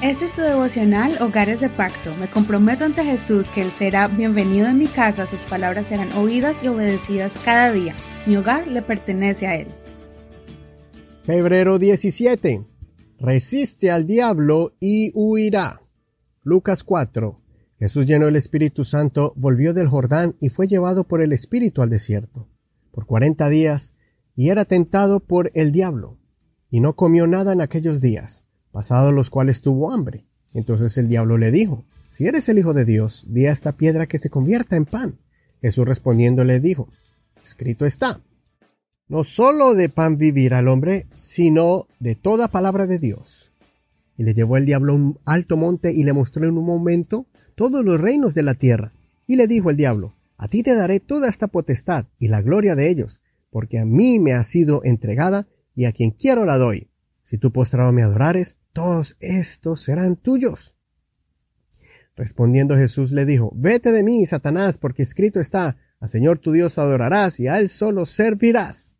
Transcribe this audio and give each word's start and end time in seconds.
Este 0.00 0.26
es 0.26 0.32
tu 0.32 0.42
devocional 0.42 1.20
Hogares 1.20 1.60
de 1.60 1.68
Pacto. 1.68 2.14
Me 2.20 2.30
comprometo 2.30 2.84
ante 2.84 3.02
Jesús 3.02 3.50
que 3.50 3.62
Él 3.62 3.72
será 3.72 4.06
bienvenido 4.06 4.68
en 4.68 4.78
mi 4.78 4.86
casa, 4.86 5.26
sus 5.26 5.42
palabras 5.42 5.88
serán 5.88 6.12
oídas 6.12 6.62
y 6.62 6.68
obedecidas 6.68 7.36
cada 7.44 7.72
día. 7.72 7.96
Mi 8.24 8.36
hogar 8.36 8.68
le 8.68 8.80
pertenece 8.80 9.48
a 9.48 9.56
Él. 9.56 9.66
Febrero 11.24 11.80
17. 11.80 12.64
Resiste 13.18 13.90
al 13.90 14.06
diablo 14.06 14.72
y 14.78 15.10
huirá. 15.16 15.82
Lucas 16.44 16.84
4. 16.84 17.42
Jesús 17.80 18.06
lleno 18.06 18.26
del 18.26 18.36
Espíritu 18.36 18.84
Santo 18.84 19.32
volvió 19.34 19.74
del 19.74 19.88
Jordán 19.88 20.36
y 20.38 20.50
fue 20.50 20.68
llevado 20.68 21.08
por 21.08 21.22
el 21.22 21.32
Espíritu 21.32 21.82
al 21.82 21.90
desierto 21.90 22.48
por 22.92 23.04
cuarenta 23.04 23.48
días 23.48 23.94
y 24.36 24.50
era 24.50 24.64
tentado 24.64 25.18
por 25.18 25.50
el 25.54 25.72
diablo 25.72 26.18
y 26.70 26.78
no 26.78 26.94
comió 26.94 27.26
nada 27.26 27.52
en 27.52 27.60
aquellos 27.60 28.00
días 28.00 28.47
pasados 28.72 29.12
los 29.12 29.30
cuales 29.30 29.60
tuvo 29.60 29.92
hambre. 29.92 30.26
Entonces 30.52 30.96
el 30.98 31.08
diablo 31.08 31.38
le 31.38 31.50
dijo, 31.50 31.84
Si 32.10 32.26
eres 32.26 32.48
el 32.48 32.58
Hijo 32.58 32.74
de 32.74 32.84
Dios, 32.84 33.24
di 33.28 33.46
a 33.46 33.52
esta 33.52 33.72
piedra 33.72 34.06
que 34.06 34.18
se 34.18 34.30
convierta 34.30 34.76
en 34.76 34.84
pan. 34.84 35.18
Jesús 35.60 35.86
respondiendo 35.86 36.44
le 36.44 36.60
dijo, 36.60 36.88
Escrito 37.44 37.86
está, 37.86 38.20
no 39.08 39.24
solo 39.24 39.74
de 39.74 39.88
pan 39.88 40.18
vivir 40.18 40.54
al 40.54 40.68
hombre, 40.68 41.06
sino 41.14 41.86
de 41.98 42.14
toda 42.14 42.48
palabra 42.48 42.86
de 42.86 42.98
Dios. 42.98 43.52
Y 44.16 44.24
le 44.24 44.34
llevó 44.34 44.56
el 44.56 44.66
diablo 44.66 44.92
a 44.92 44.96
un 44.96 45.18
alto 45.24 45.56
monte 45.56 45.92
y 45.92 46.04
le 46.04 46.12
mostró 46.12 46.46
en 46.46 46.58
un 46.58 46.66
momento 46.66 47.26
todos 47.54 47.84
los 47.84 48.00
reinos 48.00 48.34
de 48.34 48.42
la 48.42 48.54
tierra. 48.54 48.92
Y 49.26 49.36
le 49.36 49.46
dijo 49.46 49.70
el 49.70 49.76
diablo, 49.76 50.14
A 50.36 50.48
ti 50.48 50.62
te 50.62 50.74
daré 50.74 51.00
toda 51.00 51.28
esta 51.28 51.46
potestad 51.46 52.06
y 52.18 52.28
la 52.28 52.42
gloria 52.42 52.74
de 52.74 52.90
ellos, 52.90 53.20
porque 53.50 53.78
a 53.78 53.84
mí 53.84 54.18
me 54.18 54.34
ha 54.34 54.42
sido 54.42 54.82
entregada 54.84 55.46
y 55.74 55.86
a 55.86 55.92
quien 55.92 56.10
quiero 56.10 56.44
la 56.44 56.58
doy. 56.58 56.90
Si 57.24 57.38
tú 57.38 57.52
postrado 57.52 57.92
me 57.92 58.02
adorares, 58.02 58.56
todos 58.78 59.16
estos 59.18 59.82
serán 59.82 60.14
tuyos. 60.14 60.76
Respondiendo 62.14 62.76
Jesús 62.76 63.10
le 63.10 63.26
dijo, 63.26 63.50
Vete 63.56 63.90
de 63.90 64.04
mí, 64.04 64.24
Satanás, 64.24 64.78
porque 64.78 65.02
escrito 65.02 65.40
está, 65.40 65.78
al 65.98 66.08
Señor 66.08 66.38
tu 66.38 66.52
Dios 66.52 66.78
adorarás 66.78 67.40
y 67.40 67.48
a 67.48 67.58
Él 67.58 67.68
solo 67.68 68.06
servirás. 68.06 68.96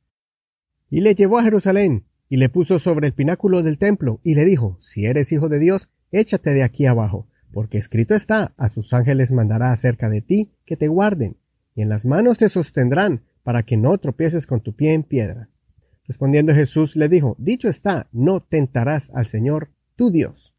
Y 0.90 1.00
le 1.00 1.14
llevó 1.14 1.38
a 1.38 1.44
Jerusalén, 1.44 2.08
y 2.28 2.38
le 2.38 2.48
puso 2.48 2.80
sobre 2.80 3.06
el 3.06 3.14
pináculo 3.14 3.62
del 3.62 3.78
templo, 3.78 4.18
y 4.24 4.34
le 4.34 4.44
dijo, 4.44 4.76
Si 4.80 5.06
eres 5.06 5.30
hijo 5.30 5.48
de 5.48 5.60
Dios, 5.60 5.88
échate 6.10 6.50
de 6.50 6.64
aquí 6.64 6.86
abajo, 6.86 7.28
porque 7.52 7.78
escrito 7.78 8.16
está, 8.16 8.54
a 8.56 8.68
sus 8.68 8.92
ángeles 8.92 9.30
mandará 9.30 9.70
acerca 9.70 10.08
de 10.08 10.22
ti 10.22 10.56
que 10.64 10.76
te 10.76 10.88
guarden, 10.88 11.38
y 11.76 11.82
en 11.82 11.88
las 11.88 12.04
manos 12.04 12.38
te 12.38 12.48
sostendrán, 12.48 13.22
para 13.44 13.62
que 13.62 13.76
no 13.76 13.96
tropieces 13.98 14.48
con 14.48 14.60
tu 14.60 14.74
pie 14.74 14.94
en 14.94 15.04
piedra. 15.04 15.50
Respondiendo 16.08 16.54
Jesús 16.54 16.96
le 16.96 17.08
dijo, 17.10 17.36
Dicho 17.38 17.68
está, 17.68 18.08
no 18.12 18.40
tentarás 18.40 19.10
al 19.10 19.28
Señor 19.28 19.70
tu 19.94 20.10
Dios. 20.10 20.54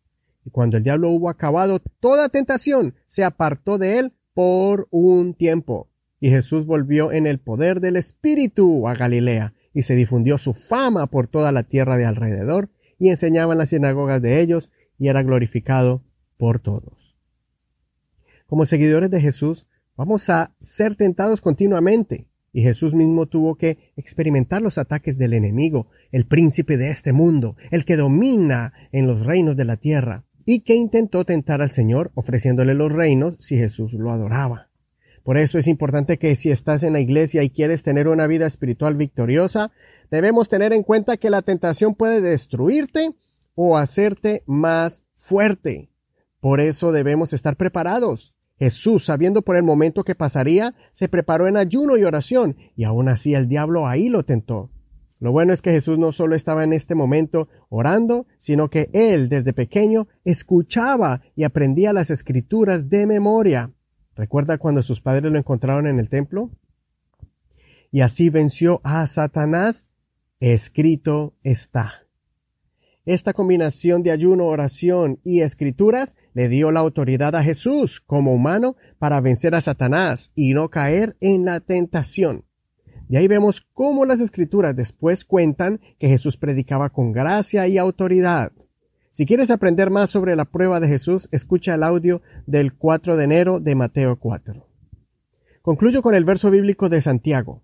Y 0.46 0.52
cuando 0.52 0.78
el 0.78 0.84
diablo 0.84 1.10
hubo 1.10 1.30
acabado 1.30 1.80
toda 2.00 2.30
tentación, 2.30 2.94
se 3.08 3.24
apartó 3.24 3.80
de 3.80 3.98
él 3.98 4.14
por 4.36 4.88
un 4.92 5.34
tiempo. 5.34 5.90
Y 6.20 6.30
Jesús 6.30 6.68
volvió 6.68 7.12
en 7.12 7.26
el 7.26 7.40
poder 7.40 7.80
del 7.80 7.96
Espíritu 7.96 8.88
a 8.88 8.94
Galilea, 8.94 9.56
y 9.74 9.84
se 9.84 9.96
difundió 9.96 10.38
su 10.38 10.54
fama 10.54 11.08
por 11.08 11.28
toda 11.28 11.52
la 11.52 11.64
tierra 11.64 11.98
de 11.98 12.06
alrededor, 12.06 12.70
y 13.00 13.10
enseñaba 13.10 13.54
en 13.54 13.60
las 13.60 13.70
sinagogas 13.70 14.22
de 14.22 14.42
ellos, 14.42 14.72
y 15.00 15.08
era 15.08 15.24
glorificado 15.24 16.04
por 16.38 16.60
todos. 16.60 17.18
Como 18.46 18.66
seguidores 18.66 19.10
de 19.10 19.22
Jesús, 19.22 19.68
vamos 19.96 20.30
a 20.30 20.56
ser 20.60 20.96
tentados 20.96 21.42
continuamente, 21.42 22.29
y 22.52 22.64
Jesús 22.64 22.94
mismo 22.94 23.28
tuvo 23.28 23.56
que 23.56 23.78
experimentar 23.96 24.62
los 24.62 24.78
ataques 24.78 25.18
del 25.18 25.34
enemigo, 25.34 25.88
el 26.12 26.26
príncipe 26.26 26.78
de 26.78 26.90
este 26.90 27.14
mundo, 27.14 27.56
el 27.72 27.86
que 27.86 27.96
domina 27.96 28.74
en 28.92 29.08
los 29.08 29.26
reinos 29.26 29.56
de 29.56 29.66
la 29.66 29.78
tierra, 29.78 30.26
y 30.46 30.62
que 30.62 30.76
intentó 30.76 31.26
tentar 31.26 31.62
al 31.62 31.72
Señor 31.72 32.12
ofreciéndole 32.16 32.74
los 32.74 32.92
reinos 32.92 33.38
si 33.40 33.56
Jesús 33.56 33.94
lo 33.94 34.12
adoraba. 34.12 34.70
Por 35.24 35.38
eso 35.38 35.60
es 35.60 35.68
importante 35.68 36.18
que 36.18 36.36
si 36.36 36.50
estás 36.50 36.82
en 36.82 36.94
la 36.94 37.02
iglesia 37.02 37.44
y 37.44 37.52
quieres 37.52 37.84
tener 37.84 38.08
una 38.08 38.26
vida 38.26 38.48
espiritual 38.48 38.96
victoriosa, 38.96 39.72
debemos 40.10 40.50
tener 40.50 40.74
en 40.74 40.82
cuenta 40.82 41.18
que 41.18 41.30
la 41.30 41.44
tentación 41.44 41.94
puede 41.94 42.22
destruirte 42.22 43.12
o 43.54 43.78
hacerte 43.78 44.44
más 44.48 45.04
fuerte. 45.14 45.92
Por 46.40 46.62
eso 46.62 46.92
debemos 46.92 47.34
estar 47.34 47.58
preparados. 47.58 48.34
Jesús, 48.60 49.06
sabiendo 49.06 49.42
por 49.42 49.56
el 49.56 49.64
momento 49.64 50.04
que 50.04 50.16
pasaría, 50.16 50.76
se 50.92 51.08
preparó 51.08 51.48
en 51.48 51.56
ayuno 51.56 51.98
y 51.98 52.04
oración, 52.04 52.58
y 52.76 52.84
aún 52.84 53.08
así 53.08 53.34
el 53.34 53.48
diablo 53.48 53.88
ahí 53.88 54.10
lo 54.10 54.24
tentó. 54.24 54.70
Lo 55.20 55.32
bueno 55.32 55.54
es 55.54 55.62
que 55.62 55.72
Jesús 55.72 55.98
no 55.98 56.12
solo 56.12 56.36
estaba 56.36 56.64
en 56.64 56.74
este 56.74 56.94
momento 56.94 57.48
orando, 57.70 58.28
sino 58.38 58.70
que 58.70 58.90
él 58.94 59.30
desde 59.30 59.54
pequeño 59.54 60.08
escuchaba 60.24 61.22
y 61.36 61.44
aprendía 61.44 61.94
las 61.94 62.10
escrituras 62.10 62.90
de 62.90 63.06
memoria. 63.06 63.74
¿Recuerda 64.16 64.58
cuando 64.58 64.82
sus 64.82 65.02
padres 65.02 65.32
lo 65.32 65.38
encontraron 65.38 65.88
en 65.88 66.00
el 66.00 66.10
templo? 66.10 66.52
Y 67.92 68.02
así 68.02 68.30
venció 68.30 68.82
a 68.84 69.08
Satanás. 69.08 69.86
Escrito 70.40 71.36
está. 71.44 72.09
Esta 73.10 73.34
combinación 73.34 74.04
de 74.04 74.12
ayuno, 74.12 74.46
oración 74.46 75.20
y 75.24 75.42
escrituras 75.42 76.16
le 76.36 76.48
dio 76.48 76.72
la 76.72 76.82
autoridad 76.82 77.36
a 77.36 77.42
Jesús 77.42 78.04
como 78.06 78.36
humano 78.36 78.76
para 79.00 79.20
vencer 79.20 79.56
a 79.56 79.62
Satanás 79.62 80.32
y 80.36 80.54
no 80.54 80.70
caer 80.70 81.18
en 81.20 81.44
la 81.44 81.60
tentación. 81.60 82.46
De 83.08 83.18
ahí 83.18 83.28
vemos 83.28 83.66
cómo 83.74 84.06
las 84.06 84.20
escrituras 84.20 84.76
después 84.76 85.26
cuentan 85.26 85.82
que 85.98 86.08
Jesús 86.08 86.38
predicaba 86.38 86.92
con 86.92 87.12
gracia 87.12 87.68
y 87.68 87.80
autoridad. 87.80 88.52
Si 89.10 89.26
quieres 89.26 89.50
aprender 89.50 89.90
más 89.90 90.12
sobre 90.12 90.36
la 90.36 90.46
prueba 90.46 90.80
de 90.80 90.90
Jesús, 90.90 91.30
escucha 91.32 91.74
el 91.74 91.82
audio 91.82 92.22
del 92.46 92.76
4 92.76 93.18
de 93.18 93.24
enero 93.24 93.60
de 93.60 93.74
Mateo 93.74 94.20
4. 94.20 94.68
Concluyo 95.64 96.04
con 96.04 96.14
el 96.14 96.26
verso 96.26 96.52
bíblico 96.52 96.90
de 96.90 97.02
Santiago 97.02 97.64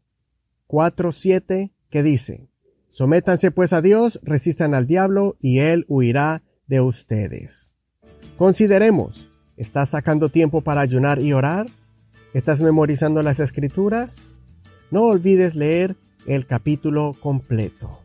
4.7 0.68 1.72
que 1.92 2.02
dice, 2.02 2.50
Sométanse 2.96 3.52
pues 3.52 3.74
a 3.74 3.82
Dios, 3.82 4.22
resistan 4.24 4.74
al 4.74 4.88
diablo 4.88 5.36
y 5.42 5.60
él 5.60 5.84
huirá 5.90 6.44
de 6.66 6.80
ustedes. 6.80 7.76
Consideremos, 8.38 9.30
¿estás 9.58 9.90
sacando 9.90 10.30
tiempo 10.30 10.62
para 10.62 10.80
ayunar 10.80 11.20
y 11.20 11.34
orar? 11.34 11.68
¿Estás 12.34 12.62
memorizando 12.62 13.22
las 13.22 13.42
escrituras? 13.42 14.40
No 14.92 15.02
olvides 15.02 15.56
leer 15.56 15.98
el 16.26 16.48
capítulo 16.48 17.18
completo. 17.20 18.00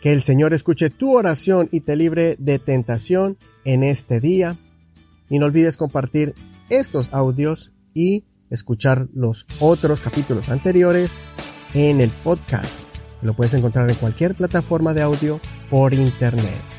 Que 0.00 0.12
el 0.12 0.22
Señor 0.22 0.54
escuche 0.54 0.88
tu 0.88 1.16
oración 1.16 1.68
y 1.72 1.80
te 1.80 1.96
libre 1.96 2.36
de 2.38 2.60
tentación 2.60 3.38
en 3.64 3.82
este 3.82 4.20
día. 4.20 4.56
Y 5.30 5.40
no 5.40 5.46
olvides 5.46 5.76
compartir 5.76 6.32
estos 6.70 7.12
audios 7.12 7.72
y 7.92 8.22
escuchar 8.50 9.08
los 9.14 9.46
otros 9.58 10.00
capítulos 10.00 10.48
anteriores 10.48 11.22
en 11.74 12.00
el 12.00 12.12
podcast 12.22 13.01
lo 13.22 13.34
puedes 13.34 13.54
encontrar 13.54 13.88
en 13.88 13.96
cualquier 13.96 14.34
plataforma 14.34 14.94
de 14.94 15.02
audio 15.02 15.40
por 15.70 15.94
internet. 15.94 16.71